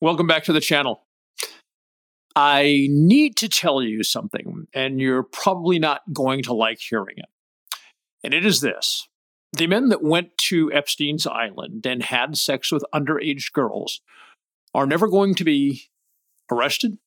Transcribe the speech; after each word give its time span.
Welcome 0.00 0.28
back 0.28 0.44
to 0.44 0.52
the 0.52 0.60
channel. 0.60 1.02
I 2.36 2.86
need 2.88 3.36
to 3.38 3.48
tell 3.48 3.82
you 3.82 4.04
something, 4.04 4.68
and 4.72 5.00
you're 5.00 5.24
probably 5.24 5.80
not 5.80 6.02
going 6.12 6.44
to 6.44 6.52
like 6.52 6.78
hearing 6.78 7.16
it. 7.16 7.28
And 8.22 8.32
it 8.32 8.46
is 8.46 8.60
this 8.60 9.08
the 9.52 9.66
men 9.66 9.88
that 9.88 10.00
went 10.00 10.38
to 10.38 10.72
Epstein's 10.72 11.26
Island 11.26 11.84
and 11.84 12.04
had 12.04 12.36
sex 12.36 12.70
with 12.70 12.84
underage 12.94 13.52
girls 13.52 14.00
are 14.72 14.86
never 14.86 15.08
going 15.08 15.34
to 15.34 15.42
be 15.42 15.82
arrested, 16.48 16.98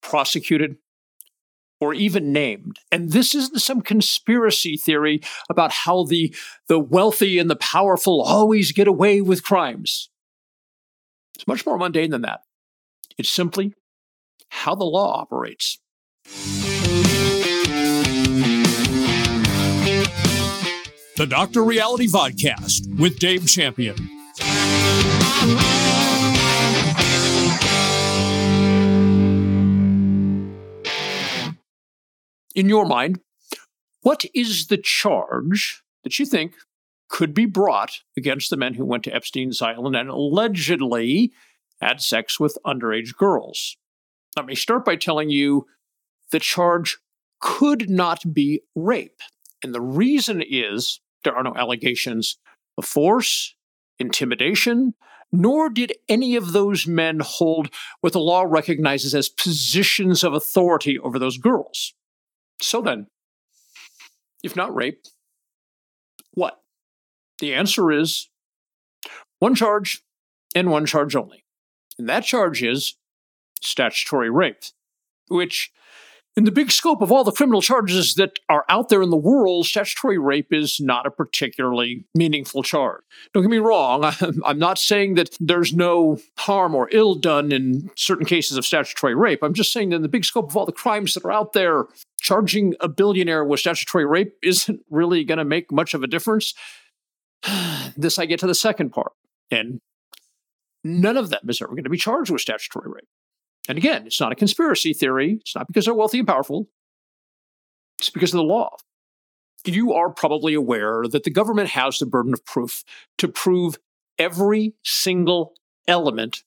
prosecuted, 0.00 0.76
or 1.82 1.92
even 1.92 2.32
named. 2.32 2.78
And 2.90 3.12
this 3.12 3.34
isn't 3.34 3.60
some 3.60 3.82
conspiracy 3.82 4.78
theory 4.78 5.20
about 5.50 5.72
how 5.72 6.04
the, 6.04 6.34
the 6.68 6.78
wealthy 6.78 7.38
and 7.38 7.50
the 7.50 7.56
powerful 7.56 8.22
always 8.22 8.72
get 8.72 8.88
away 8.88 9.20
with 9.20 9.44
crimes. 9.44 10.08
It's 11.34 11.46
much 11.46 11.66
more 11.66 11.78
mundane 11.78 12.10
than 12.10 12.22
that. 12.22 12.40
It's 13.18 13.30
simply 13.30 13.74
how 14.48 14.74
the 14.74 14.84
law 14.84 15.20
operates. 15.20 15.78
The 21.16 21.26
Dr. 21.28 21.62
Reality 21.62 22.08
Vodcast 22.08 22.98
with 22.98 23.18
Dave 23.18 23.46
Champion. 23.46 23.96
In 32.54 32.68
your 32.68 32.84
mind, 32.84 33.20
what 34.02 34.24
is 34.34 34.66
the 34.66 34.76
charge 34.76 35.82
that 36.02 36.18
you 36.18 36.26
think 36.26 36.54
could 37.12 37.34
be 37.34 37.44
brought 37.44 38.00
against 38.16 38.48
the 38.48 38.56
men 38.56 38.74
who 38.74 38.86
went 38.86 39.04
to 39.04 39.14
Epstein's 39.14 39.60
Island 39.60 39.94
and 39.94 40.08
allegedly 40.08 41.30
had 41.80 42.00
sex 42.00 42.40
with 42.40 42.56
underage 42.66 43.14
girls? 43.16 43.76
Let 44.34 44.46
me 44.46 44.54
start 44.54 44.86
by 44.86 44.96
telling 44.96 45.28
you 45.28 45.66
the 46.30 46.40
charge 46.40 46.96
could 47.38 47.90
not 47.90 48.32
be 48.32 48.62
rape. 48.74 49.20
And 49.62 49.74
the 49.74 49.80
reason 49.80 50.42
is 50.42 51.00
there 51.22 51.36
are 51.36 51.42
no 51.42 51.54
allegations 51.54 52.38
of 52.78 52.86
force, 52.86 53.54
intimidation, 53.98 54.94
nor 55.30 55.68
did 55.68 55.92
any 56.08 56.34
of 56.34 56.52
those 56.52 56.86
men 56.86 57.20
hold 57.20 57.68
what 58.00 58.14
the 58.14 58.20
law 58.20 58.42
recognizes 58.42 59.14
as 59.14 59.28
positions 59.28 60.24
of 60.24 60.32
authority 60.32 60.98
over 60.98 61.18
those 61.18 61.36
girls. 61.36 61.92
So 62.60 62.80
then, 62.80 63.08
if 64.42 64.56
not 64.56 64.74
rape, 64.74 65.04
what? 66.32 66.61
The 67.42 67.54
answer 67.54 67.90
is 67.90 68.28
one 69.40 69.56
charge 69.56 70.04
and 70.54 70.70
one 70.70 70.86
charge 70.86 71.16
only. 71.16 71.44
And 71.98 72.08
that 72.08 72.22
charge 72.22 72.62
is 72.62 72.94
statutory 73.60 74.30
rape, 74.30 74.62
which 75.26 75.72
in 76.36 76.44
the 76.44 76.52
big 76.52 76.70
scope 76.70 77.02
of 77.02 77.10
all 77.10 77.24
the 77.24 77.32
criminal 77.32 77.60
charges 77.60 78.14
that 78.14 78.38
are 78.48 78.64
out 78.68 78.90
there 78.90 79.02
in 79.02 79.10
the 79.10 79.16
world, 79.16 79.66
statutory 79.66 80.18
rape 80.18 80.52
is 80.52 80.78
not 80.78 81.04
a 81.04 81.10
particularly 81.10 82.04
meaningful 82.14 82.62
charge. 82.62 83.02
Don't 83.34 83.42
get 83.42 83.50
me 83.50 83.58
wrong, 83.58 84.04
I'm 84.46 84.60
not 84.60 84.78
saying 84.78 85.16
that 85.16 85.36
there's 85.40 85.74
no 85.74 86.20
harm 86.38 86.76
or 86.76 86.88
ill 86.92 87.16
done 87.16 87.50
in 87.50 87.90
certain 87.96 88.24
cases 88.24 88.56
of 88.56 88.64
statutory 88.64 89.16
rape. 89.16 89.42
I'm 89.42 89.52
just 89.52 89.72
saying 89.72 89.88
that 89.88 89.96
in 89.96 90.02
the 90.02 90.08
big 90.08 90.24
scope 90.24 90.50
of 90.50 90.56
all 90.56 90.64
the 90.64 90.70
crimes 90.70 91.14
that 91.14 91.24
are 91.24 91.32
out 91.32 91.54
there, 91.54 91.86
charging 92.20 92.76
a 92.78 92.88
billionaire 92.88 93.44
with 93.44 93.58
statutory 93.58 94.06
rape 94.06 94.36
isn't 94.44 94.80
really 94.90 95.24
going 95.24 95.38
to 95.38 95.44
make 95.44 95.72
much 95.72 95.92
of 95.92 96.04
a 96.04 96.06
difference. 96.06 96.54
this 97.96 98.18
I 98.18 98.26
get 98.26 98.40
to 98.40 98.46
the 98.46 98.54
second 98.54 98.90
part. 98.90 99.12
And 99.50 99.80
none 100.84 101.16
of 101.16 101.30
them 101.30 101.48
is 101.48 101.60
ever 101.60 101.72
going 101.72 101.84
to 101.84 101.90
be 101.90 101.98
charged 101.98 102.30
with 102.30 102.40
statutory 102.40 102.90
rape. 102.90 103.08
And 103.68 103.78
again, 103.78 104.06
it's 104.06 104.20
not 104.20 104.32
a 104.32 104.36
conspiracy 104.36 104.92
theory. 104.92 105.38
It's 105.40 105.54
not 105.54 105.66
because 105.66 105.84
they're 105.84 105.94
wealthy 105.94 106.18
and 106.18 106.26
powerful. 106.26 106.68
It's 108.00 108.10
because 108.10 108.34
of 108.34 108.38
the 108.38 108.44
law. 108.44 108.76
You 109.64 109.92
are 109.92 110.10
probably 110.10 110.54
aware 110.54 111.04
that 111.08 111.22
the 111.22 111.30
government 111.30 111.68
has 111.70 111.98
the 111.98 112.06
burden 112.06 112.32
of 112.32 112.44
proof 112.44 112.82
to 113.18 113.28
prove 113.28 113.78
every 114.18 114.74
single 114.82 115.54
element 115.86 116.42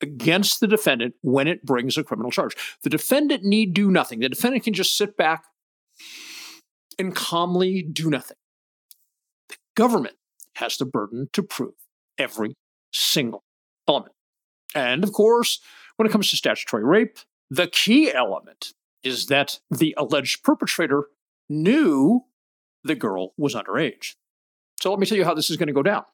against 0.00 0.60
the 0.60 0.68
defendant 0.68 1.14
when 1.22 1.48
it 1.48 1.64
brings 1.64 1.96
a 1.96 2.04
criminal 2.04 2.30
charge. 2.30 2.56
The 2.82 2.90
defendant 2.90 3.42
need 3.42 3.74
do 3.74 3.90
nothing. 3.90 4.20
The 4.20 4.28
defendant 4.28 4.64
can 4.64 4.74
just 4.74 4.96
sit 4.96 5.16
back 5.16 5.44
and 6.98 7.14
calmly 7.14 7.82
do 7.82 8.10
nothing. 8.10 8.36
The 9.48 9.56
government 9.74 10.16
has 10.62 10.76
the 10.76 10.86
burden 10.86 11.28
to 11.32 11.42
prove 11.42 11.74
every 12.16 12.56
single 12.92 13.44
element. 13.88 14.14
And 14.74 15.02
of 15.04 15.12
course, 15.12 15.60
when 15.96 16.06
it 16.06 16.12
comes 16.12 16.30
to 16.30 16.36
statutory 16.36 16.84
rape, 16.84 17.18
the 17.50 17.66
key 17.66 18.12
element 18.12 18.72
is 19.02 19.26
that 19.26 19.58
the 19.70 19.94
alleged 19.98 20.42
perpetrator 20.42 21.06
knew 21.48 22.22
the 22.84 22.94
girl 22.94 23.34
was 23.36 23.54
underage. 23.54 24.14
So 24.80 24.90
let 24.90 24.98
me 24.98 25.06
tell 25.06 25.18
you 25.18 25.24
how 25.24 25.34
this 25.34 25.50
is 25.50 25.56
going 25.56 25.66
to 25.66 25.72
go 25.72 25.82
down. 25.82 26.04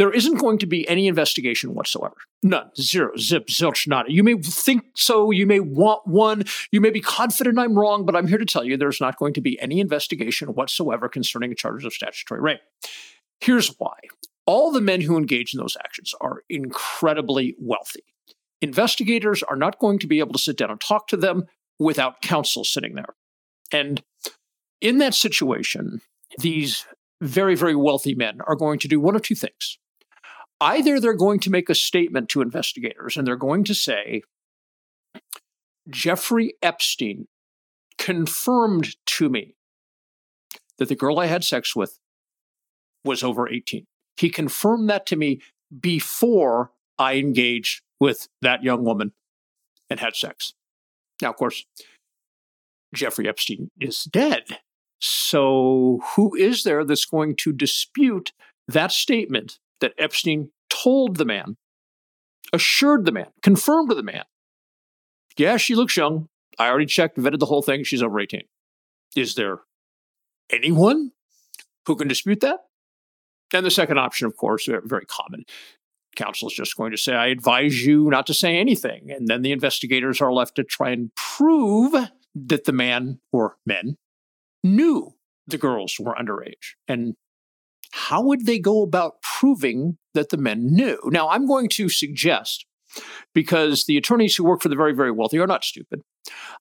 There 0.00 0.10
isn't 0.10 0.38
going 0.38 0.56
to 0.60 0.66
be 0.66 0.88
any 0.88 1.08
investigation 1.08 1.74
whatsoever. 1.74 2.16
None. 2.42 2.70
Zero. 2.80 3.10
Zip. 3.18 3.48
Zilch. 3.48 3.86
Nada. 3.86 4.10
You 4.10 4.24
may 4.24 4.34
think 4.36 4.84
so. 4.96 5.30
You 5.30 5.46
may 5.46 5.60
want 5.60 6.06
one. 6.06 6.44
You 6.72 6.80
may 6.80 6.88
be 6.88 7.02
confident 7.02 7.58
I'm 7.58 7.78
wrong, 7.78 8.06
but 8.06 8.16
I'm 8.16 8.26
here 8.26 8.38
to 8.38 8.46
tell 8.46 8.64
you 8.64 8.78
there's 8.78 8.98
not 8.98 9.18
going 9.18 9.34
to 9.34 9.42
be 9.42 9.60
any 9.60 9.78
investigation 9.78 10.48
whatsoever 10.54 11.06
concerning 11.10 11.54
charges 11.54 11.84
of 11.84 11.92
statutory 11.92 12.40
rape. 12.40 12.60
Here's 13.42 13.74
why. 13.76 13.98
All 14.46 14.72
the 14.72 14.80
men 14.80 15.02
who 15.02 15.18
engage 15.18 15.52
in 15.52 15.60
those 15.60 15.76
actions 15.84 16.14
are 16.18 16.44
incredibly 16.48 17.54
wealthy 17.58 18.04
investigators 18.62 19.42
are 19.42 19.56
not 19.56 19.78
going 19.78 19.98
to 19.98 20.06
be 20.06 20.18
able 20.18 20.32
to 20.32 20.38
sit 20.38 20.56
down 20.56 20.70
and 20.70 20.80
talk 20.80 21.08
to 21.08 21.16
them 21.16 21.46
without 21.78 22.22
counsel 22.22 22.64
sitting 22.64 22.94
there. 22.94 23.14
And 23.72 24.02
in 24.80 24.98
that 24.98 25.14
situation, 25.14 26.00
these 26.38 26.86
very, 27.20 27.54
very 27.54 27.74
wealthy 27.74 28.14
men 28.14 28.40
are 28.46 28.56
going 28.56 28.78
to 28.80 28.88
do 28.88 29.00
one 29.00 29.16
of 29.16 29.22
two 29.22 29.34
things. 29.34 29.78
Either 30.60 31.00
they're 31.00 31.14
going 31.14 31.40
to 31.40 31.50
make 31.50 31.70
a 31.70 31.74
statement 31.74 32.28
to 32.28 32.42
investigators 32.42 33.16
and 33.16 33.26
they're 33.26 33.36
going 33.36 33.64
to 33.64 33.74
say, 33.74 34.22
Jeffrey 35.88 36.54
Epstein 36.62 37.26
confirmed 37.98 38.96
to 39.06 39.28
me 39.28 39.54
that 40.78 40.88
the 40.88 40.96
girl 40.96 41.18
I 41.18 41.26
had 41.26 41.44
sex 41.44 41.74
with 41.74 41.98
was 43.04 43.22
over 43.22 43.48
18. 43.48 43.84
He 44.16 44.30
confirmed 44.30 44.90
that 44.90 45.06
to 45.06 45.16
me 45.16 45.40
before 45.80 46.72
I 46.98 47.14
engaged 47.14 47.82
with 47.98 48.28
that 48.42 48.62
young 48.62 48.84
woman 48.84 49.12
and 49.88 50.00
had 50.00 50.16
sex. 50.16 50.52
Now, 51.22 51.30
of 51.30 51.36
course, 51.36 51.64
Jeffrey 52.94 53.28
Epstein 53.28 53.70
is 53.80 54.04
dead. 54.04 54.58
So, 55.00 56.00
who 56.14 56.34
is 56.34 56.64
there 56.64 56.84
that's 56.84 57.06
going 57.06 57.36
to 57.36 57.52
dispute 57.52 58.32
that 58.68 58.92
statement 58.92 59.58
that 59.80 59.92
Epstein 59.98 60.50
told 60.68 61.16
the 61.16 61.24
man, 61.24 61.56
assured 62.52 63.04
the 63.04 63.12
man, 63.12 63.28
confirmed 63.42 63.90
to 63.90 63.94
the 63.94 64.02
man? 64.02 64.24
Yeah, 65.36 65.56
she 65.56 65.74
looks 65.74 65.96
young. 65.96 66.28
I 66.58 66.68
already 66.68 66.86
checked, 66.86 67.16
vetted 67.16 67.38
the 67.38 67.46
whole 67.46 67.62
thing. 67.62 67.84
She's 67.84 68.02
over 68.02 68.20
18. 68.20 68.42
Is 69.16 69.34
there 69.34 69.60
anyone 70.50 71.12
who 71.86 71.96
can 71.96 72.08
dispute 72.08 72.40
that? 72.40 72.60
And 73.52 73.64
the 73.64 73.70
second 73.70 73.98
option, 73.98 74.26
of 74.26 74.36
course, 74.36 74.68
very 74.84 75.06
common, 75.06 75.44
counsel 76.14 76.48
is 76.48 76.54
just 76.54 76.76
going 76.76 76.90
to 76.92 76.98
say, 76.98 77.14
I 77.14 77.28
advise 77.28 77.84
you 77.84 78.10
not 78.10 78.26
to 78.26 78.34
say 78.34 78.56
anything. 78.56 79.10
And 79.10 79.28
then 79.28 79.42
the 79.42 79.52
investigators 79.52 80.20
are 80.20 80.32
left 80.32 80.56
to 80.56 80.64
try 80.64 80.90
and 80.90 81.10
prove 81.14 81.94
that 82.34 82.64
the 82.64 82.72
man 82.72 83.20
or 83.32 83.56
men 83.66 83.96
knew 84.62 85.14
the 85.46 85.58
girls 85.58 85.96
were 85.98 86.14
underage. 86.14 86.74
And 86.86 87.14
how 87.92 88.22
would 88.22 88.46
they 88.46 88.58
go 88.58 88.82
about 88.82 89.19
proving 89.40 89.96
that 90.12 90.28
the 90.28 90.36
men 90.36 90.66
knew? 90.66 90.98
Now, 91.06 91.30
I'm 91.30 91.46
going 91.46 91.68
to 91.70 91.88
suggest, 91.88 92.66
because 93.34 93.86
the 93.86 93.96
attorneys 93.96 94.36
who 94.36 94.44
work 94.44 94.60
for 94.60 94.68
the 94.68 94.76
very, 94.76 94.92
very 94.92 95.10
wealthy 95.10 95.38
are 95.38 95.46
not 95.46 95.64
stupid, 95.64 96.02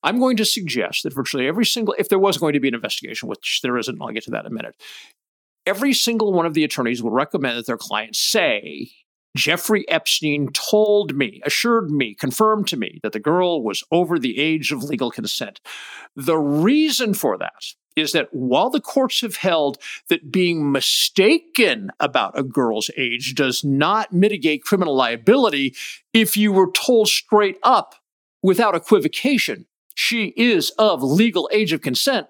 I'm 0.01 0.19
going 0.19 0.37
to 0.37 0.45
suggest 0.45 1.03
that 1.03 1.13
virtually 1.13 1.47
every 1.47 1.65
single, 1.65 1.93
if 1.99 2.07
there 2.07 2.19
was 2.19 2.37
going 2.37 2.53
to 2.53 2.59
be 2.59 2.69
an 2.69 2.75
investigation, 2.75 3.27
which 3.27 3.59
there 3.61 3.77
isn't, 3.77 4.01
I'll 4.01 4.13
get 4.13 4.23
to 4.23 4.31
that 4.31 4.45
in 4.45 4.51
a 4.51 4.55
minute, 4.55 4.75
every 5.65 5.93
single 5.93 6.31
one 6.31 6.45
of 6.45 6.53
the 6.53 6.63
attorneys 6.63 7.03
will 7.03 7.11
recommend 7.11 7.57
that 7.57 7.65
their 7.65 7.77
clients 7.77 8.19
say 8.19 8.89
Jeffrey 9.35 9.87
Epstein 9.89 10.49
told 10.53 11.15
me, 11.15 11.41
assured 11.45 11.91
me, 11.91 12.15
confirmed 12.15 12.67
to 12.67 12.77
me 12.77 12.99
that 13.03 13.11
the 13.11 13.19
girl 13.19 13.61
was 13.61 13.83
over 13.91 14.17
the 14.17 14.39
age 14.39 14.71
of 14.71 14.83
legal 14.83 15.11
consent. 15.11 15.59
The 16.15 16.37
reason 16.37 17.13
for 17.13 17.37
that 17.37 17.65
is 17.95 18.11
that 18.13 18.29
while 18.31 18.69
the 18.69 18.81
courts 18.81 19.21
have 19.21 19.37
held 19.37 19.77
that 20.07 20.31
being 20.31 20.71
mistaken 20.71 21.91
about 21.99 22.37
a 22.37 22.43
girl's 22.43 22.89
age 22.97 23.35
does 23.35 23.63
not 23.63 24.13
mitigate 24.13 24.63
criminal 24.63 24.95
liability, 24.95 25.75
if 26.13 26.37
you 26.37 26.51
were 26.51 26.71
told 26.71 27.07
straight 27.07 27.57
up 27.63 27.95
without 28.41 28.75
equivocation, 28.75 29.65
she 29.95 30.33
is 30.37 30.69
of 30.71 31.03
legal 31.03 31.49
age 31.51 31.73
of 31.73 31.81
consent, 31.81 32.27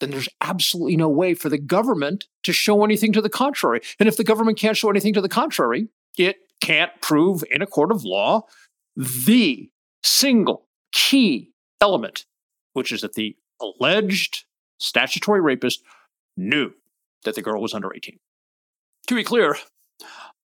then 0.00 0.10
there's 0.10 0.28
absolutely 0.40 0.96
no 0.96 1.08
way 1.08 1.32
for 1.32 1.48
the 1.48 1.58
government 1.58 2.26
to 2.42 2.52
show 2.52 2.84
anything 2.84 3.12
to 3.12 3.22
the 3.22 3.30
contrary. 3.30 3.80
And 4.00 4.08
if 4.08 4.16
the 4.16 4.24
government 4.24 4.58
can't 4.58 4.76
show 4.76 4.90
anything 4.90 5.12
to 5.14 5.20
the 5.20 5.28
contrary, 5.28 5.86
it 6.18 6.36
can't 6.60 6.90
prove 7.00 7.44
in 7.50 7.62
a 7.62 7.66
court 7.66 7.92
of 7.92 8.04
law 8.04 8.42
the 8.96 9.70
single 10.02 10.66
key 10.90 11.52
element, 11.80 12.26
which 12.72 12.90
is 12.90 13.02
that 13.02 13.14
the 13.14 13.36
alleged 13.60 14.44
statutory 14.78 15.40
rapist 15.40 15.82
knew 16.36 16.72
that 17.24 17.34
the 17.34 17.42
girl 17.42 17.60
was 17.60 17.74
under 17.74 17.94
18. 17.94 18.18
To 19.08 19.14
be 19.14 19.24
clear, 19.24 19.56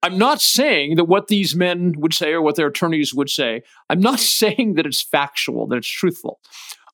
I'm 0.02 0.19
not 0.19 0.41
saying 0.41 0.97
that 0.97 1.05
what 1.05 1.29
these 1.29 1.55
men 1.55 1.94
would 1.99 2.14
say 2.14 2.32
or 2.32 2.43
what 2.43 2.56
their 2.56 2.69
attorneys 2.69 3.14
would 3.14 3.31
say, 3.31 3.62
I'm 3.88 4.00
not 4.00 4.20
saying 4.41 4.75
that 4.75 4.87
it's 4.87 5.02
factual, 5.02 5.67
that 5.69 5.76
it's 5.76 5.88
truthful. 5.88 6.41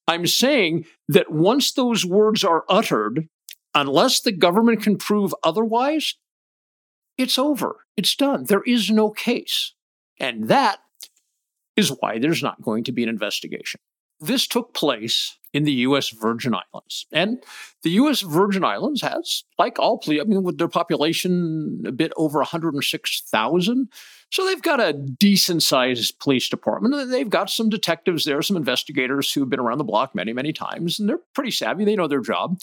I'm 0.08 0.26
saying 0.26 0.86
that 1.08 1.32
once 1.32 1.72
those 1.72 2.04
words 2.04 2.44
are 2.44 2.64
uttered, 2.68 3.28
unless 3.74 4.20
the 4.20 4.32
government 4.32 4.82
can 4.82 4.96
prove 4.96 5.34
otherwise, 5.42 6.14
it's 7.18 7.38
over. 7.38 7.76
It's 7.96 8.14
done. 8.14 8.44
There 8.44 8.62
is 8.62 8.90
no 8.90 9.10
case. 9.10 9.72
And 10.20 10.48
that 10.48 10.78
is 11.76 11.92
why 12.00 12.18
there's 12.18 12.42
not 12.42 12.62
going 12.62 12.84
to 12.84 12.92
be 12.92 13.02
an 13.02 13.08
investigation. 13.08 13.80
This 14.20 14.46
took 14.46 14.74
place 14.74 15.36
in 15.52 15.64
the 15.64 15.72
U.S. 15.72 16.10
Virgin 16.10 16.54
Islands. 16.54 17.06
And 17.12 17.42
the 17.82 17.90
U.S. 17.92 18.20
Virgin 18.20 18.62
Islands 18.62 19.00
has, 19.00 19.44
like 19.58 19.78
all 19.78 20.00
I 20.06 20.24
mean, 20.24 20.42
with 20.42 20.58
their 20.58 20.68
population 20.68 21.82
a 21.86 21.92
bit 21.92 22.12
over 22.16 22.38
106,000, 22.40 23.88
so 24.30 24.44
they've 24.44 24.62
got 24.62 24.80
a 24.80 24.92
decent 24.92 25.62
sized 25.62 26.18
police 26.18 26.48
department. 26.48 27.10
They've 27.10 27.30
got 27.30 27.48
some 27.48 27.68
detectives 27.68 28.24
there, 28.24 28.42
some 28.42 28.56
investigators 28.56 29.32
who've 29.32 29.48
been 29.48 29.60
around 29.60 29.78
the 29.78 29.84
block 29.84 30.14
many, 30.14 30.32
many 30.32 30.52
times, 30.52 30.98
and 30.98 31.08
they're 31.08 31.20
pretty 31.34 31.52
savvy. 31.52 31.84
They 31.84 31.96
know 31.96 32.08
their 32.08 32.20
job. 32.20 32.60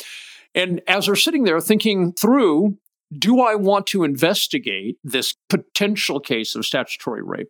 And 0.53 0.81
as 0.87 1.05
they're 1.05 1.15
sitting 1.15 1.45
there 1.45 1.59
thinking 1.61 2.13
through, 2.13 2.77
do 3.17 3.41
I 3.41 3.55
want 3.55 3.87
to 3.87 4.03
investigate 4.03 4.97
this 5.03 5.35
potential 5.49 6.19
case 6.19 6.55
of 6.55 6.65
statutory 6.65 7.23
rape? 7.23 7.49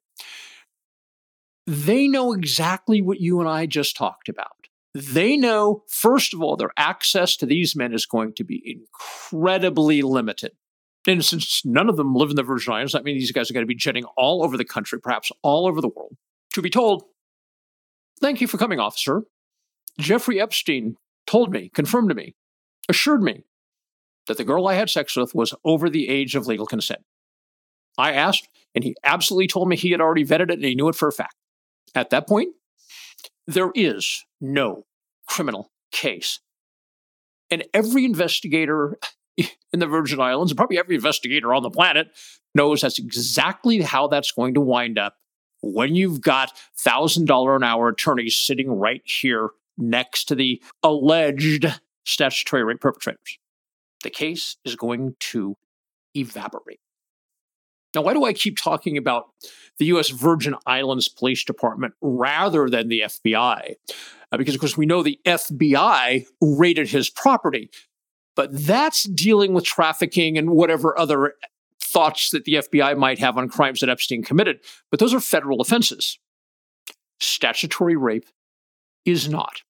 They 1.66 2.08
know 2.08 2.34
exactly 2.34 3.02
what 3.02 3.20
you 3.20 3.40
and 3.40 3.50
I 3.50 3.66
just 3.66 3.96
talked 3.96 4.30
about. 4.30 4.48
They 4.94 5.38
know, 5.38 5.84
first 5.88 6.34
of 6.34 6.42
all, 6.42 6.56
their 6.56 6.72
access 6.78 7.36
to 7.38 7.46
these 7.46 7.76
men 7.76 7.94
is 7.94 8.06
going 8.06 8.34
to 8.34 8.44
be 8.44 8.62
incredibly 8.66 10.02
limited. 10.02 10.52
And 11.08 11.26
since 11.26 11.66
none 11.66 11.90
of 11.90 11.98
them 11.98 12.16
live 12.16 12.30
in 12.30 12.36
the 12.36 12.44
Virgin 12.44 12.74
Islands, 12.74 12.94
that 12.94 13.04
means 13.04 13.22
these 13.22 13.32
guys 13.32 13.50
are 13.50 13.54
going 13.54 13.66
to 13.66 13.68
be 13.68 13.76
jetting 13.76 14.06
all 14.16 14.44
over 14.44 14.56
the 14.56 14.66
country, 14.66 15.00
perhaps 15.00 15.32
all 15.42 15.68
over 15.68 15.82
the 15.82 15.90
world, 15.90 16.16
to 16.54 16.62
be 16.62 16.70
told, 16.70 17.04
Thank 18.22 18.40
you 18.40 18.48
for 18.48 18.58
coming, 18.58 18.80
officer. 18.80 19.24
Jeffrey 20.00 20.40
Epstein 20.40 20.96
told 21.28 21.52
me, 21.52 21.70
confirmed 21.74 22.10
to 22.10 22.16
me, 22.16 22.36
assured 22.88 23.22
me 23.22 23.44
that 24.28 24.38
the 24.38 24.46
girl 24.46 24.68
I 24.68 24.76
had 24.76 24.90
sex 24.90 25.16
with 25.16 25.36
was 25.36 25.54
over 25.66 25.90
the 25.90 26.08
age 26.08 26.36
of 26.36 26.48
legal 26.48 26.66
consent. 26.66 27.02
I 27.98 28.14
asked, 28.14 28.48
and 28.74 28.84
he 28.84 28.96
absolutely 29.04 29.48
told 29.48 29.68
me 29.68 29.76
he 29.76 29.92
had 29.92 30.02
already 30.02 30.26
vetted 30.26 30.50
it 30.50 30.54
and 30.54 30.64
he 30.64 30.76
knew 30.76 30.88
it 30.88 30.96
for 30.96 31.08
a 31.08 31.12
fact. 31.12 31.36
At 31.96 32.10
that 32.10 32.28
point, 32.28 32.56
there 33.48 33.72
is 33.76 34.24
no 34.42 34.86
criminal 35.28 35.72
case. 35.92 36.40
And 37.52 37.66
every 37.74 38.06
investigator 38.06 38.98
in 39.38 39.80
the 39.80 39.88
Virgin 39.88 40.20
Islands, 40.20 40.52
and 40.52 40.58
probably 40.58 40.78
every 40.78 40.96
investigator 40.96 41.54
on 41.54 41.64
the 41.64 41.70
planet, 41.70 42.08
knows 42.56 42.82
that's 42.82 43.00
exactly 43.00 43.82
how 43.82 44.08
that's 44.08 44.32
going 44.32 44.54
to 44.54 44.62
wind 44.62 44.98
up 44.98 45.16
when 45.62 45.96
you've 45.96 46.22
got 46.22 46.52
$1,000 46.86 47.56
an 47.56 47.64
hour 47.64 47.88
attorneys 47.90 48.36
sitting 48.36 48.72
right 48.72 49.02
here 49.06 49.50
next 49.78 50.26
to 50.26 50.36
the 50.36 50.62
alleged 50.84 51.66
statutory 52.06 52.64
rape 52.64 52.82
perpetrators. 52.82 53.40
The 54.04 54.10
case 54.10 54.58
is 54.66 54.76
going 54.76 55.16
to 55.20 55.56
evaporate. 56.16 56.80
Now, 57.96 58.02
why 58.02 58.14
do 58.14 58.26
I 58.26 58.34
keep 58.34 58.58
talking 58.58 58.98
about 58.98 59.26
the 59.80 59.86
U.S. 59.86 60.10
Virgin 60.10 60.56
Islands 60.66 61.08
Police 61.08 61.44
Department 61.44 61.94
rather 62.02 62.70
than 62.70 62.88
the 62.88 63.02
FBI? 63.02 63.76
Uh, 64.32 64.38
because, 64.38 64.56
of 64.56 64.62
course, 64.62 64.78
we 64.78 64.86
know 64.86 65.04
the 65.04 65.20
FBI 65.26 66.26
raided 66.42 66.90
his 66.90 67.10
property, 67.10 67.70
but 68.36 68.50
that's 68.52 69.04
dealing 69.04 69.54
with 69.54 69.64
trafficking 69.64 70.38
and 70.38 70.52
whatever 70.52 70.98
other 70.98 71.36
thoughts 71.80 72.32
that 72.32 72.46
the 72.46 72.54
FBI 72.54 72.98
might 72.98 73.20
have 73.20 73.38
on 73.38 73.50
crimes 73.50 73.80
that 73.82 73.90
Epstein 73.90 74.24
committed. 74.24 74.60
But 74.90 75.00
those 75.00 75.14
are 75.14 75.20
federal 75.20 75.62
offenses. 75.62 76.18
Statutory 77.20 77.96
rape 77.96 78.26
is 79.06 79.30
not. 79.30 79.62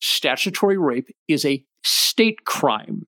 Statutory 0.00 0.78
rape 0.78 1.14
is 1.28 1.44
a 1.44 1.64
state 1.84 2.44
crime. 2.44 3.06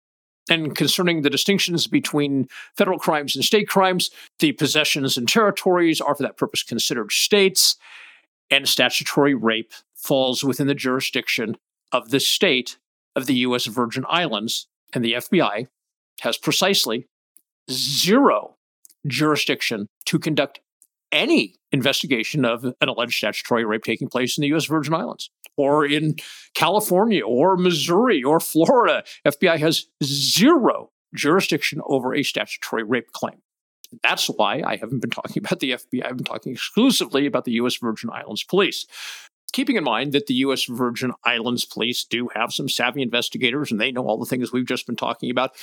And 0.50 0.76
concerning 0.76 1.23
the 1.23 1.31
distinctions 1.31 1.87
between 1.87 2.49
federal 2.76 2.99
crimes 2.99 3.37
and 3.37 3.44
state 3.44 3.69
crimes, 3.69 4.11
the 4.41 4.52
possessions 4.52 5.17
and 5.17 5.29
territories 5.29 6.00
are 6.00 6.14
for 6.14 6.25
that 6.25 6.37
purpose 6.37 6.64
considered 6.64 7.12
states, 7.12 7.76
and 8.50 8.69
statutory 8.69 9.32
rape 9.32 9.73
falls 9.94 10.43
within 10.43 10.67
the 10.67 10.75
jurisdiction 10.75 11.56
of 11.93 12.11
the 12.11 12.19
state 12.19 12.79
of 13.14 13.26
the 13.26 13.35
U.S. 13.35 13.67
Virgin 13.67 14.05
Islands, 14.08 14.67
and 14.93 15.05
the 15.05 15.14
FBI 15.14 15.69
has 16.20 16.37
precisely 16.37 17.06
zero 17.70 18.56
jurisdiction 19.06 19.87
to 20.06 20.19
conduct 20.19 20.61
any 21.12 21.56
investigation 21.72 22.44
of 22.44 22.64
an 22.64 22.88
alleged 22.88 23.14
statutory 23.14 23.64
rape 23.64 23.84
taking 23.84 24.08
place 24.08 24.36
in 24.36 24.42
the 24.42 24.48
U.S. 24.48 24.66
Virgin 24.66 24.94
Islands 24.94 25.30
or 25.56 25.84
in 25.84 26.16
California 26.54 27.24
or 27.24 27.56
Missouri 27.56 28.22
or 28.22 28.40
Florida. 28.40 29.04
FBI 29.26 29.58
has 29.58 29.86
zero 30.02 30.90
jurisdiction 31.14 31.80
over 31.86 32.14
a 32.14 32.22
statutory 32.22 32.82
rape 32.82 33.12
claim. 33.12 33.42
That's 34.02 34.26
why 34.28 34.62
I 34.64 34.76
haven't 34.76 35.00
been 35.00 35.10
talking 35.10 35.42
about 35.44 35.60
the 35.60 35.72
FBI. 35.72 36.06
I've 36.06 36.16
been 36.16 36.24
talking 36.24 36.52
exclusively 36.52 37.26
about 37.26 37.44
the 37.44 37.52
U.S. 37.52 37.76
Virgin 37.76 38.10
Islands 38.10 38.44
Police. 38.44 38.86
Keeping 39.52 39.74
in 39.74 39.82
mind 39.82 40.12
that 40.12 40.28
the 40.28 40.34
U.S. 40.34 40.64
Virgin 40.64 41.12
Islands 41.24 41.64
Police 41.64 42.04
do 42.04 42.28
have 42.34 42.52
some 42.52 42.68
savvy 42.68 43.02
investigators 43.02 43.72
and 43.72 43.80
they 43.80 43.90
know 43.90 44.06
all 44.06 44.18
the 44.18 44.26
things 44.26 44.52
we've 44.52 44.66
just 44.66 44.86
been 44.86 44.96
talking 44.96 45.30
about. 45.30 45.56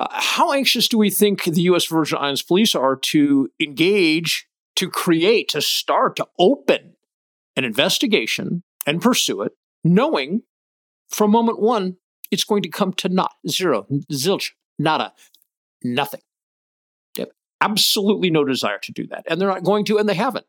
Uh, 0.00 0.08
how 0.10 0.52
anxious 0.52 0.88
do 0.88 0.98
we 0.98 1.10
think 1.10 1.44
the 1.44 1.62
U.S. 1.62 1.86
Virgin 1.86 2.18
Islands 2.18 2.42
Police 2.42 2.74
are 2.74 2.96
to 2.96 3.48
engage 3.60 4.48
to 4.80 4.88
create, 4.88 5.50
to 5.50 5.60
start, 5.60 6.16
to 6.16 6.26
open 6.38 6.94
an 7.54 7.64
investigation 7.64 8.62
and 8.86 9.02
pursue 9.02 9.42
it, 9.42 9.52
knowing 9.84 10.40
from 11.10 11.30
moment 11.30 11.60
one 11.60 11.96
it's 12.30 12.44
going 12.44 12.62
to 12.62 12.70
come 12.70 12.94
to 12.94 13.10
naught, 13.10 13.34
zero, 13.46 13.86
zilch, 14.10 14.52
nada, 14.78 15.12
nothing. 15.84 16.22
They 17.14 17.24
have 17.24 17.32
absolutely 17.60 18.30
no 18.30 18.42
desire 18.42 18.78
to 18.84 18.92
do 18.92 19.06
that. 19.08 19.24
And 19.28 19.38
they're 19.38 19.48
not 19.48 19.64
going 19.64 19.84
to, 19.86 19.98
and 19.98 20.08
they 20.08 20.14
haven't. 20.14 20.46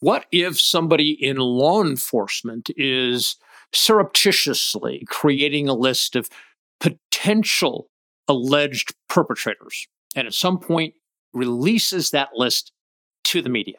What 0.00 0.26
if 0.32 0.60
somebody 0.60 1.10
in 1.10 1.36
law 1.36 1.84
enforcement 1.84 2.70
is 2.76 3.36
surreptitiously 3.72 5.04
creating 5.08 5.68
a 5.68 5.74
list 5.74 6.16
of 6.16 6.28
potential 6.80 7.90
alleged 8.26 8.94
perpetrators 9.08 9.86
and 10.16 10.26
at 10.26 10.34
some 10.34 10.58
point 10.58 10.94
releases 11.32 12.10
that 12.10 12.30
list 12.34 12.72
to 13.36 13.42
the 13.42 13.48
media? 13.48 13.78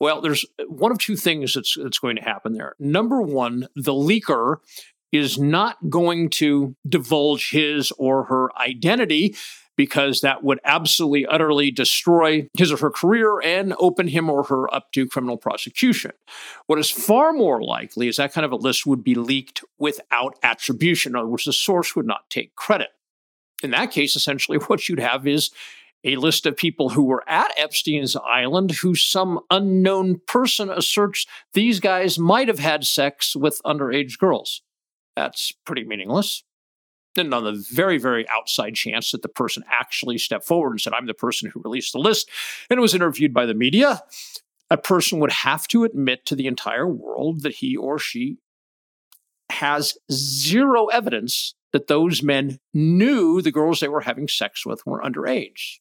Well, 0.00 0.20
there's 0.20 0.44
uh, 0.58 0.64
one 0.64 0.92
of 0.92 0.98
two 0.98 1.16
things 1.16 1.54
that's, 1.54 1.76
that's 1.80 1.98
going 1.98 2.16
to 2.16 2.22
happen 2.22 2.52
there. 2.52 2.74
Number 2.78 3.22
one, 3.22 3.68
the 3.76 3.92
leaker 3.92 4.56
is 5.12 5.38
not 5.38 5.76
going 5.88 6.28
to 6.28 6.74
divulge 6.88 7.50
his 7.50 7.92
or 7.92 8.24
her 8.24 8.50
identity 8.58 9.36
because 9.76 10.20
that 10.20 10.44
would 10.44 10.60
absolutely, 10.64 11.26
utterly 11.26 11.70
destroy 11.70 12.48
his 12.56 12.72
or 12.72 12.76
her 12.76 12.90
career 12.90 13.40
and 13.40 13.74
open 13.78 14.08
him 14.08 14.30
or 14.30 14.44
her 14.44 14.72
up 14.72 14.92
to 14.92 15.06
criminal 15.06 15.36
prosecution. 15.36 16.12
What 16.66 16.78
is 16.78 16.90
far 16.90 17.32
more 17.32 17.62
likely 17.62 18.08
is 18.08 18.16
that 18.16 18.32
kind 18.32 18.44
of 18.44 18.52
a 18.52 18.56
list 18.56 18.86
would 18.86 19.02
be 19.02 19.14
leaked 19.14 19.64
without 19.78 20.38
attribution. 20.42 21.12
In 21.12 21.16
other 21.16 21.28
words, 21.28 21.44
the 21.44 21.52
source 21.52 21.96
would 21.96 22.06
not 22.06 22.30
take 22.30 22.54
credit. 22.54 22.88
In 23.62 23.70
that 23.70 23.90
case, 23.90 24.14
essentially, 24.14 24.58
what 24.66 24.88
you'd 24.88 25.00
have 25.00 25.26
is 25.26 25.50
a 26.04 26.16
list 26.16 26.46
of 26.46 26.56
people 26.56 26.90
who 26.90 27.04
were 27.04 27.24
at 27.28 27.52
Epstein's 27.58 28.16
island 28.16 28.72
who 28.72 28.94
some 28.94 29.40
unknown 29.50 30.20
person 30.26 30.70
asserts 30.70 31.26
these 31.54 31.80
guys 31.80 32.18
might 32.18 32.48
have 32.48 32.58
had 32.58 32.84
sex 32.84 33.34
with 33.34 33.62
underage 33.64 34.18
girls. 34.18 34.62
That's 35.16 35.52
pretty 35.64 35.84
meaningless. 35.84 36.44
And 37.16 37.32
on 37.32 37.44
the 37.44 37.52
very, 37.52 37.98
very 37.98 38.28
outside 38.28 38.74
chance 38.74 39.12
that 39.12 39.22
the 39.22 39.28
person 39.28 39.64
actually 39.70 40.18
stepped 40.18 40.44
forward 40.44 40.72
and 40.72 40.80
said, 40.80 40.92
I'm 40.92 41.06
the 41.06 41.14
person 41.14 41.48
who 41.50 41.62
released 41.64 41.92
the 41.92 42.00
list 42.00 42.28
and 42.68 42.80
was 42.80 42.94
interviewed 42.94 43.32
by 43.32 43.46
the 43.46 43.54
media, 43.54 44.02
a 44.68 44.76
person 44.76 45.20
would 45.20 45.30
have 45.30 45.68
to 45.68 45.84
admit 45.84 46.26
to 46.26 46.34
the 46.34 46.46
entire 46.46 46.88
world 46.88 47.42
that 47.42 47.56
he 47.56 47.76
or 47.76 47.98
she 47.98 48.38
has 49.50 49.96
zero 50.10 50.86
evidence 50.86 51.54
that 51.72 51.86
those 51.86 52.22
men 52.22 52.58
knew 52.72 53.40
the 53.40 53.52
girls 53.52 53.80
they 53.80 53.88
were 53.88 54.00
having 54.00 54.26
sex 54.26 54.66
with 54.66 54.84
were 54.84 55.02
underage. 55.02 55.78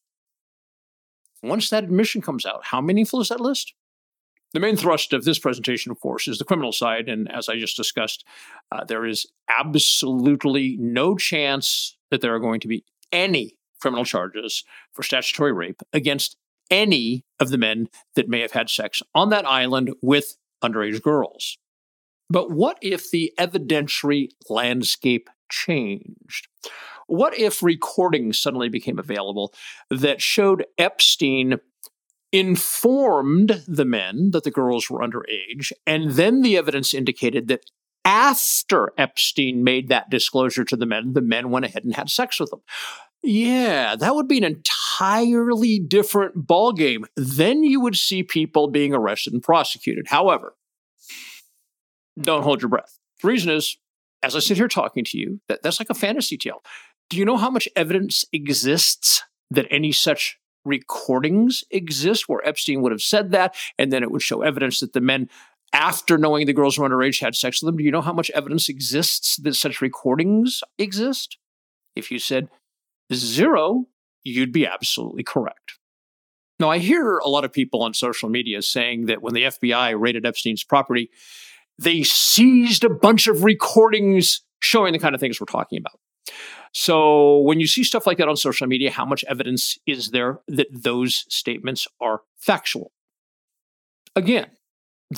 Once 1.44 1.70
that 1.70 1.84
admission 1.84 2.22
comes 2.22 2.46
out, 2.46 2.66
how 2.66 2.82
meaningful 2.82 3.20
is 3.22 3.30
that 3.30 3.40
list? 3.40 3.74
The 4.54 4.60
main 4.60 4.78
thrust 4.78 5.14
of 5.14 5.26
this 5.26 5.40
presentation, 5.40 5.92
of 5.92 6.00
course, 6.00 6.28
is 6.28 6.38
the 6.38 6.46
criminal 6.46 6.72
side. 6.72 7.10
And 7.10 7.30
as 7.32 7.50
I 7.50 7.58
just 7.58 7.76
discussed, 7.76 8.24
uh, 8.72 8.84
there 8.84 9.06
is 9.06 9.26
absolutely 9.50 10.78
no 10.80 11.18
chance 11.18 11.98
that 12.12 12.22
there 12.22 12.34
are 12.36 12.40
going 12.40 12.60
to 12.62 12.68
be 12.68 12.86
any 13.12 13.58
criminal 13.82 14.06
charges 14.06 14.64
for 14.94 15.04
statutory 15.04 15.52
rape 15.52 15.82
against 15.92 16.38
any 16.70 17.26
of 17.40 17.50
the 17.50 17.58
men 17.58 17.90
that 18.16 18.30
may 18.30 18.42
have 18.42 18.52
had 18.52 18.70
sex 18.70 19.02
on 19.14 19.30
that 19.30 19.46
island 19.46 19.94
with 20.02 20.38
underage 20.64 21.02
girls. 21.02 21.58
But 22.30 22.52
what 22.52 22.78
if 22.82 23.12
the 23.12 23.34
evidentiary 23.38 24.30
landscape 24.50 25.30
changed? 25.52 26.48
What 27.08 27.38
if 27.38 27.62
recordings 27.62 28.40
suddenly 28.40 28.70
became 28.70 29.00
available 29.00 29.54
that 29.90 30.22
showed 30.22 30.66
Epstein 30.78 31.60
informed 32.32 33.64
the 33.68 33.86
men 33.86 34.32
that 34.32 34.44
the 34.44 34.52
girls 34.52 34.90
were 34.90 35.00
underage, 35.00 35.72
and 35.86 36.12
then 36.12 36.42
the 36.42 36.58
evidence 36.58 36.94
indicated 36.94 37.48
that 37.48 37.66
after 38.06 38.92
Epstein 38.98 39.64
made 39.64 39.88
that 39.88 40.10
disclosure 40.10 40.66
to 40.66 40.76
the 40.76 40.86
men, 40.86 41.14
the 41.14 41.22
men 41.22 41.52
went 41.52 41.66
ahead 41.66 41.86
and 41.86 41.96
had 41.96 42.10
sex 42.10 42.40
with 42.40 42.50
them. 42.50 42.62
Yeah, 43.22 43.96
that 43.96 44.16
would 44.16 44.28
be 44.28 44.38
an 44.40 44.44
entirely 44.44 45.80
different 45.80 46.46
ballgame. 46.46 47.06
Then 47.16 47.64
you 47.64 47.80
would 47.80 47.96
see 47.96 48.22
people 48.22 48.68
being 48.68 48.94
arrested 48.94 49.32
and 49.32 49.42
prosecuted. 49.42 50.08
However, 50.08 50.56
don't 52.20 52.44
hold 52.44 52.62
your 52.62 52.70
breath. 52.70 53.00
The 53.22 53.30
reason 53.30 53.52
is, 53.52 53.78
as 54.22 54.36
I 54.36 54.40
sit 54.40 54.58
here 54.58 54.68
talking 54.68 55.06
to 55.06 55.18
you, 55.18 55.40
that, 55.48 55.62
that's 55.64 55.80
like 55.80 55.90
a 55.90 55.96
fantasy 55.96 56.38
tale. 56.38 56.62
Do 57.14 57.20
you 57.20 57.26
know 57.26 57.38
how 57.38 57.52
much 57.52 57.70
evidence 57.76 58.26
exists 58.34 59.22
that 59.52 59.68
any 59.70 59.92
such 59.92 60.40
recordings 60.66 61.64
exist 61.70 62.28
where 62.28 62.44
Epstein 62.44 62.82
would 62.82 62.92
have 62.92 63.04
said 63.04 63.30
that, 63.30 63.56
and 63.78 63.94
then 63.94 64.02
it 64.02 64.10
would 64.10 64.24
show 64.24 64.42
evidence 64.42 64.80
that 64.80 64.94
the 64.94 65.00
men, 65.00 65.30
after 65.74 66.18
knowing 66.18 66.48
the 66.48 66.54
girls 66.54 66.80
were 66.80 66.90
underage, 66.90 67.22
had 67.22 67.36
sex 67.36 67.62
with 67.62 67.68
them? 67.68 67.78
Do 67.78 67.84
you 67.84 67.92
know 67.92 68.02
how 68.02 68.14
much 68.14 68.32
evidence 68.32 68.68
exists 68.68 69.38
that 69.38 69.54
such 69.54 69.80
recordings 69.80 70.64
exist? 70.80 71.38
If 71.96 72.10
you 72.10 72.18
said 72.18 72.50
zero, 73.14 73.86
you'd 74.24 74.52
be 74.52 74.66
absolutely 74.66 75.22
correct. 75.22 75.78
Now, 76.60 76.72
I 76.72 76.80
hear 76.80 77.20
a 77.20 77.30
lot 77.30 77.46
of 77.46 77.54
people 77.54 77.84
on 77.84 77.94
social 77.94 78.28
media 78.28 78.64
saying 78.64 79.06
that 79.06 79.22
when 79.22 79.36
the 79.36 79.44
FBI 79.44 79.94
raided 80.00 80.26
Epstein's 80.26 80.64
property, 80.64 81.12
they 81.78 82.02
seized 82.02 82.84
a 82.84 82.90
bunch 82.90 83.28
of 83.28 83.44
recordings 83.44 84.42
showing 84.62 84.94
the 84.94 85.00
kind 85.00 85.14
of 85.14 85.22
things 85.22 85.40
we're 85.40 85.46
talking 85.46 85.78
about. 85.78 86.00
So 86.74 87.38
when 87.40 87.60
you 87.60 87.68
see 87.68 87.84
stuff 87.84 88.08
like 88.08 88.18
that 88.18 88.28
on 88.28 88.36
social 88.36 88.68
media, 88.68 88.92
how 88.92 89.06
much 89.06 89.24
evidence 89.30 89.78
is 89.86 90.10
there 90.10 90.40
that 90.48 90.68
those 90.72 91.26
statements 91.30 91.88
are 92.02 92.22
factual? 92.38 92.92
Again, 94.16 94.48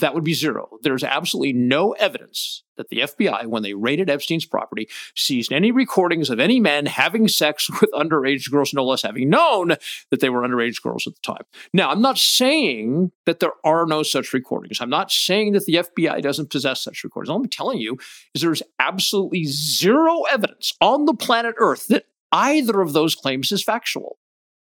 that 0.00 0.14
would 0.14 0.24
be 0.24 0.34
zero. 0.34 0.78
There's 0.82 1.04
absolutely 1.04 1.52
no 1.52 1.92
evidence 1.92 2.62
that 2.76 2.88
the 2.88 3.00
FBI, 3.00 3.46
when 3.46 3.62
they 3.62 3.74
raided 3.74 4.10
Epstein's 4.10 4.44
property, 4.44 4.88
seized 5.14 5.52
any 5.52 5.72
recordings 5.72 6.30
of 6.30 6.38
any 6.38 6.60
men 6.60 6.86
having 6.86 7.28
sex 7.28 7.68
with 7.80 7.90
underage 7.92 8.50
girls, 8.50 8.74
no 8.74 8.84
less 8.84 9.02
having 9.02 9.30
known 9.30 9.76
that 10.10 10.20
they 10.20 10.28
were 10.28 10.42
underage 10.42 10.82
girls 10.82 11.06
at 11.06 11.14
the 11.14 11.20
time. 11.20 11.42
Now, 11.72 11.90
I'm 11.90 12.02
not 12.02 12.18
saying 12.18 13.12
that 13.24 13.40
there 13.40 13.52
are 13.64 13.86
no 13.86 14.02
such 14.02 14.32
recordings. 14.32 14.80
I'm 14.80 14.90
not 14.90 15.10
saying 15.10 15.52
that 15.52 15.64
the 15.64 15.74
FBI 15.74 16.22
doesn't 16.22 16.50
possess 16.50 16.82
such 16.82 17.04
recordings. 17.04 17.30
All 17.30 17.36
I'm 17.36 17.48
telling 17.48 17.78
you 17.78 17.98
is 18.34 18.42
there's 18.42 18.62
absolutely 18.78 19.44
zero 19.44 20.22
evidence 20.30 20.74
on 20.80 21.06
the 21.06 21.14
planet 21.14 21.54
Earth 21.58 21.86
that 21.88 22.04
either 22.32 22.80
of 22.80 22.92
those 22.92 23.14
claims 23.14 23.52
is 23.52 23.62
factual. 23.62 24.18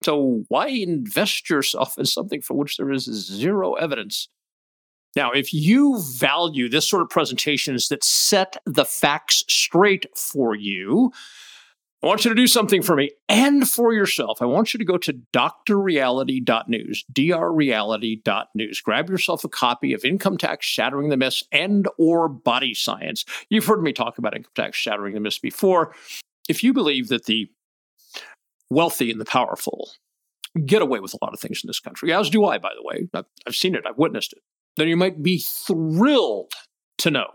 So 0.03 0.45
why 0.49 0.69
invest 0.69 1.51
yourself 1.51 1.99
in 1.99 2.07
something 2.07 2.41
for 2.41 2.55
which 2.55 2.79
there 2.79 2.91
is 2.91 3.05
zero 3.05 3.75
evidence? 3.75 4.29
Now, 5.17 5.33
if 5.33 5.53
you 5.53 6.01
value 6.01 6.69
this 6.69 6.89
sort 6.89 7.03
of 7.03 7.11
presentations 7.11 7.89
that 7.89 8.05
set 8.05 8.57
the 8.65 8.85
facts 8.85 9.45
straight 9.49 10.07
for 10.17 10.55
you, 10.55 11.13
I 12.03 12.07
want 12.07 12.25
you 12.25 12.31
to 12.31 12.35
do 12.35 12.47
something 12.47 12.81
for 12.81 12.97
me 12.97 13.11
and 13.29 13.69
for 13.69 13.93
yourself. 13.93 14.41
I 14.41 14.47
want 14.47 14.73
you 14.73 14.79
to 14.79 14.85
go 14.85 14.97
to 14.99 15.13
drreality.news, 15.13 17.05
drreality.news. 17.13 18.81
Grab 18.81 19.11
yourself 19.11 19.45
a 19.45 19.51
copy 19.51 19.93
of 19.93 20.03
Income 20.05 20.39
Tax 20.39 20.65
Shattering 20.65 21.11
the 21.11 21.19
Myths 21.19 21.45
and 21.53 21.87
or 21.99 22.29
Body 22.29 22.73
Science. 22.73 23.27
You've 23.51 23.67
heard 23.67 23.83
me 23.83 23.93
talk 23.93 24.17
about 24.17 24.35
Income 24.35 24.53
Tax 24.55 24.79
Shattering 24.79 25.13
the 25.13 25.21
Myths 25.21 25.39
before. 25.39 25.95
If 26.49 26.65
you 26.65 26.73
believe 26.73 27.09
that 27.09 27.27
the 27.27 27.51
wealthy 28.71 29.11
and 29.11 29.21
the 29.21 29.27
powerful 29.27 29.91
get 30.65 30.81
away 30.81 31.01
with 31.01 31.13
a 31.13 31.19
lot 31.23 31.35
of 31.35 31.41
things 31.41 31.63
in 31.63 31.67
this 31.67 31.81
country, 31.81 32.15
as 32.15 32.31
do 32.31 32.47
I, 32.47 32.57
by 32.57 32.73
the 32.75 32.83
way. 32.83 33.09
I've, 33.13 33.27
I've 33.47 33.55
seen 33.55 33.75
it, 33.75 33.85
I've 33.87 33.99
witnessed 33.99 34.33
it 34.33 34.41
then 34.81 34.89
you 34.89 34.97
might 34.97 35.23
be 35.23 35.39
thrilled 35.39 36.53
to 36.99 37.11
know. 37.11 37.29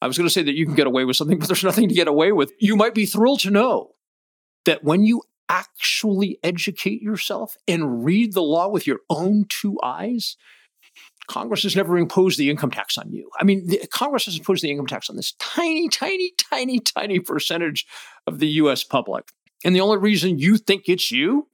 I 0.00 0.06
was 0.06 0.18
going 0.18 0.26
to 0.26 0.32
say 0.32 0.42
that 0.42 0.56
you 0.56 0.66
can 0.66 0.74
get 0.74 0.86
away 0.86 1.04
with 1.04 1.16
something, 1.16 1.38
but 1.38 1.46
there's 1.46 1.62
nothing 1.62 1.88
to 1.88 1.94
get 1.94 2.08
away 2.08 2.32
with. 2.32 2.52
You 2.58 2.74
might 2.74 2.94
be 2.94 3.06
thrilled 3.06 3.40
to 3.40 3.50
know 3.50 3.92
that 4.64 4.82
when 4.82 5.04
you 5.04 5.22
actually 5.48 6.38
educate 6.42 7.02
yourself 7.02 7.56
and 7.68 8.04
read 8.04 8.32
the 8.32 8.42
law 8.42 8.68
with 8.68 8.86
your 8.86 9.00
own 9.08 9.44
two 9.48 9.78
eyes, 9.82 10.36
Congress 11.28 11.62
has 11.62 11.76
never 11.76 11.96
imposed 11.96 12.38
the 12.38 12.50
income 12.50 12.70
tax 12.70 12.98
on 12.98 13.12
you. 13.12 13.30
I 13.38 13.44
mean, 13.44 13.66
the, 13.66 13.86
Congress 13.92 14.24
has 14.24 14.36
imposed 14.36 14.64
the 14.64 14.70
income 14.70 14.86
tax 14.86 15.08
on 15.08 15.16
this 15.16 15.34
tiny, 15.38 15.88
tiny, 15.88 16.32
tiny, 16.50 16.80
tiny 16.80 17.20
percentage 17.20 17.86
of 18.26 18.38
the 18.38 18.48
US 18.48 18.82
public. 18.82 19.28
And 19.64 19.74
the 19.74 19.80
only 19.80 19.98
reason 19.98 20.38
you 20.38 20.56
think 20.56 20.88
it's 20.88 21.12
you 21.12 21.48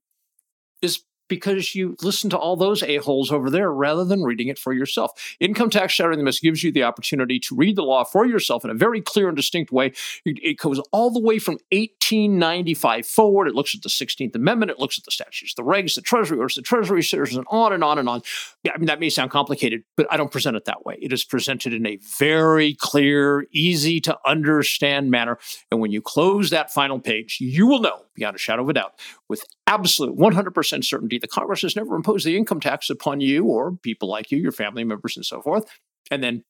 is 0.80 1.02
because 1.28 1.74
you 1.74 1.96
listen 2.02 2.30
to 2.30 2.38
all 2.38 2.56
those 2.56 2.82
a-holes 2.82 3.30
over 3.30 3.50
there 3.50 3.72
rather 3.72 4.04
than 4.04 4.22
reading 4.22 4.48
it 4.48 4.58
for 4.58 4.72
yourself. 4.72 5.36
Income 5.40 5.70
tax 5.70 5.92
shattering 5.92 6.18
the 6.18 6.24
myths 6.24 6.40
gives 6.40 6.62
you 6.62 6.72
the 6.72 6.82
opportunity 6.82 7.38
to 7.40 7.54
read 7.54 7.76
the 7.76 7.82
law 7.82 8.04
for 8.04 8.26
yourself 8.26 8.64
in 8.64 8.70
a 8.70 8.74
very 8.74 9.00
clear 9.00 9.28
and 9.28 9.36
distinct 9.36 9.70
way. 9.70 9.92
It 10.24 10.58
goes 10.58 10.80
all 10.92 11.10
the 11.10 11.20
way 11.20 11.38
from 11.38 11.54
1895 11.70 13.06
forward. 13.06 13.48
It 13.48 13.54
looks 13.54 13.74
at 13.74 13.82
the 13.82 13.88
16th 13.88 14.34
Amendment. 14.34 14.70
It 14.70 14.78
looks 14.78 14.98
at 14.98 15.04
the 15.04 15.10
statutes, 15.10 15.54
the 15.54 15.62
regs, 15.62 15.94
the 15.94 16.02
Treasury 16.02 16.38
orders, 16.38 16.54
the 16.54 16.62
Treasury 16.62 17.02
shares, 17.02 17.36
and 17.36 17.46
on 17.50 17.72
and 17.72 17.84
on 17.84 17.98
and 17.98 18.08
on. 18.08 18.22
Yeah, 18.62 18.72
I 18.74 18.78
mean, 18.78 18.86
that 18.86 19.00
may 19.00 19.10
sound 19.10 19.30
complicated, 19.30 19.82
but 19.96 20.06
I 20.10 20.16
don't 20.16 20.32
present 20.32 20.56
it 20.56 20.64
that 20.64 20.84
way. 20.84 20.96
It 21.00 21.12
is 21.12 21.24
presented 21.24 21.72
in 21.72 21.86
a 21.86 21.98
very 22.18 22.74
clear, 22.74 23.46
easy 23.52 24.00
to 24.00 24.18
understand 24.26 25.10
manner. 25.10 25.38
And 25.70 25.80
when 25.80 25.92
you 25.92 26.00
close 26.00 26.50
that 26.50 26.72
final 26.72 26.98
page, 26.98 27.38
you 27.40 27.66
will 27.66 27.80
know 27.80 28.02
beyond 28.18 28.36
a 28.36 28.38
shadow 28.38 28.62
of 28.62 28.68
a 28.68 28.72
doubt 28.72 28.98
with 29.28 29.44
absolute 29.66 30.16
100% 30.16 30.84
certainty 30.84 31.18
the 31.18 31.28
Congress 31.28 31.62
has 31.62 31.76
never 31.76 31.94
imposed 31.94 32.26
the 32.26 32.36
income 32.36 32.60
tax 32.60 32.90
upon 32.90 33.20
you 33.20 33.44
or 33.44 33.72
people 33.82 34.08
like 34.08 34.30
you, 34.30 34.38
your 34.38 34.52
family 34.52 34.84
members, 34.84 35.16
and 35.16 35.24
so 35.24 35.40
forth. 35.40 35.64
And 36.10 36.22
then 36.22 36.44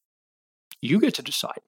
you 0.81 1.01
get 1.01 1.15
to 1.15 1.23
decide 1.23 1.61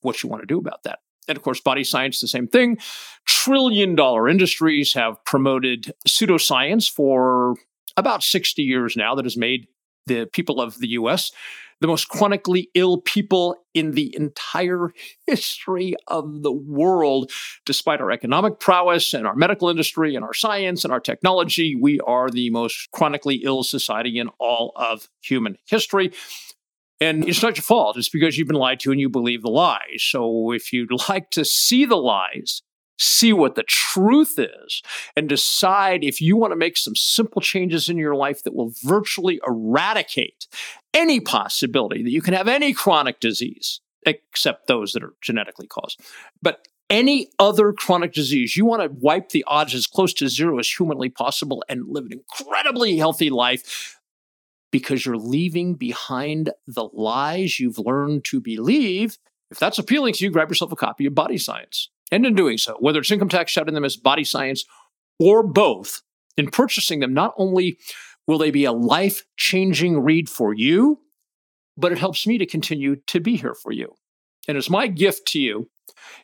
what 0.00 0.22
you 0.22 0.28
want 0.28 0.42
to 0.42 0.46
do 0.46 0.58
about 0.58 0.82
that. 0.84 1.00
And 1.26 1.36
of 1.36 1.42
course, 1.42 1.60
body 1.60 1.84
science, 1.84 2.20
the 2.20 2.28
same 2.28 2.48
thing. 2.48 2.78
Trillion 3.26 3.94
dollar 3.94 4.28
industries 4.28 4.94
have 4.94 5.22
promoted 5.24 5.92
pseudoscience 6.06 6.90
for 6.90 7.56
about 7.96 8.22
60 8.22 8.62
years 8.62 8.96
now 8.96 9.14
that 9.14 9.24
has 9.24 9.36
made 9.36 9.66
the 10.06 10.26
people 10.32 10.60
of 10.60 10.78
the 10.78 10.88
US 10.88 11.30
the 11.80 11.86
most 11.86 12.08
chronically 12.08 12.70
ill 12.74 13.00
people 13.00 13.56
in 13.74 13.92
the 13.92 14.14
entire 14.16 14.92
history 15.26 15.94
of 16.06 16.42
the 16.42 16.52
world. 16.52 17.30
Despite 17.64 18.00
our 18.00 18.10
economic 18.10 18.58
prowess 18.58 19.14
and 19.14 19.26
our 19.26 19.36
medical 19.36 19.68
industry 19.68 20.14
and 20.14 20.24
our 20.24 20.34
science 20.34 20.84
and 20.84 20.92
our 20.92 21.00
technology, 21.00 21.74
we 21.74 22.00
are 22.00 22.28
the 22.28 22.50
most 22.50 22.90
chronically 22.92 23.36
ill 23.44 23.62
society 23.62 24.18
in 24.18 24.28
all 24.38 24.72
of 24.76 25.08
human 25.20 25.58
history. 25.66 26.12
And 27.00 27.28
it's 27.28 27.42
not 27.42 27.56
your 27.56 27.62
fault. 27.62 27.96
It's 27.96 28.08
because 28.08 28.36
you've 28.36 28.48
been 28.48 28.56
lied 28.56 28.80
to 28.80 28.90
and 28.90 29.00
you 29.00 29.08
believe 29.08 29.42
the 29.42 29.50
lies. 29.50 30.02
So 30.02 30.52
if 30.52 30.72
you'd 30.72 30.90
like 31.08 31.30
to 31.32 31.44
see 31.44 31.84
the 31.84 31.96
lies, 31.96 32.62
see 32.98 33.32
what 33.32 33.54
the 33.54 33.62
truth 33.62 34.38
is, 34.38 34.82
and 35.16 35.28
decide 35.28 36.04
if 36.04 36.20
you 36.20 36.36
want 36.36 36.52
to 36.52 36.56
make 36.56 36.76
some 36.76 36.96
simple 36.96 37.40
changes 37.40 37.88
in 37.88 37.96
your 37.96 38.14
life 38.14 38.42
that 38.42 38.54
will 38.54 38.72
virtually 38.82 39.40
eradicate 39.46 40.46
any 40.92 41.20
possibility 41.20 42.02
that 42.02 42.10
you 42.10 42.22
can 42.22 42.34
have 42.34 42.48
any 42.48 42.72
chronic 42.72 43.20
disease, 43.20 43.80
except 44.04 44.66
those 44.66 44.92
that 44.92 45.02
are 45.02 45.14
genetically 45.22 45.66
caused. 45.66 46.00
But 46.42 46.66
any 46.90 47.30
other 47.38 47.72
chronic 47.72 48.12
disease, 48.12 48.56
you 48.56 48.64
want 48.64 48.82
to 48.82 48.88
wipe 48.88 49.28
the 49.28 49.44
odds 49.46 49.74
as 49.74 49.86
close 49.86 50.14
to 50.14 50.28
zero 50.28 50.58
as 50.58 50.68
humanly 50.68 51.10
possible 51.10 51.62
and 51.68 51.84
live 51.86 52.06
an 52.06 52.12
incredibly 52.12 52.96
healthy 52.96 53.30
life 53.30 54.00
because 54.70 55.04
you're 55.04 55.16
leaving 55.16 55.74
behind 55.74 56.50
the 56.66 56.88
lies 56.92 57.60
you've 57.60 57.78
learned 57.78 58.24
to 58.24 58.40
believe. 58.40 59.18
If 59.50 59.58
that's 59.58 59.78
appealing 59.78 60.14
to 60.14 60.24
you, 60.24 60.30
grab 60.30 60.50
yourself 60.50 60.72
a 60.72 60.76
copy 60.76 61.06
of 61.06 61.14
Body 61.14 61.38
Science. 61.38 61.90
And 62.10 62.24
in 62.24 62.34
doing 62.34 62.58
so, 62.58 62.76
whether 62.80 63.00
it's 63.00 63.10
income 63.10 63.28
tax 63.28 63.52
Shattering 63.52 63.74
the 63.74 63.80
Myths 63.80 63.96
body 63.96 64.24
science 64.24 64.64
or 65.18 65.42
both, 65.42 66.02
in 66.36 66.50
purchasing 66.50 67.00
them, 67.00 67.12
not 67.12 67.34
only 67.36 67.78
will 68.26 68.38
they 68.38 68.50
be 68.50 68.64
a 68.64 68.72
life 68.72 69.24
changing 69.36 70.00
read 70.00 70.28
for 70.28 70.54
you, 70.54 71.00
but 71.76 71.92
it 71.92 71.98
helps 71.98 72.26
me 72.26 72.38
to 72.38 72.46
continue 72.46 72.96
to 73.06 73.20
be 73.20 73.36
here 73.36 73.54
for 73.54 73.72
you. 73.72 73.94
And 74.46 74.56
it's 74.56 74.70
my 74.70 74.86
gift 74.86 75.26
to 75.28 75.40
you 75.40 75.68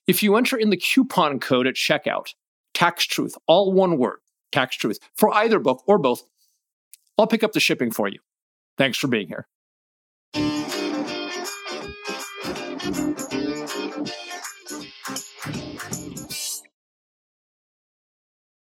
if 0.07 0.23
you 0.23 0.37
enter 0.37 0.57
in 0.57 0.71
the 0.71 0.77
coupon 0.77 1.41
code 1.41 1.67
at 1.67 1.75
checkout, 1.75 2.35
Tax 2.73 3.05
Truth, 3.05 3.37
all 3.47 3.73
one 3.73 3.99
word, 3.99 4.19
Tax 4.53 4.77
Truth, 4.77 4.99
for 5.17 5.33
either 5.35 5.59
book 5.59 5.83
or 5.87 5.99
both, 5.99 6.23
I'll 7.19 7.27
pick 7.27 7.45
up 7.45 7.53
the 7.53 7.61
shipping 7.61 7.91
for 7.91 8.09
you. 8.09 8.19
Thanks 8.77 8.99
for 8.99 9.09
being 9.09 9.29
here. 9.29 9.47